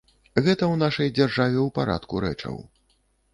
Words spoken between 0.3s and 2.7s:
Гэта ў нашай дзяржаве ў парадку рэчаў.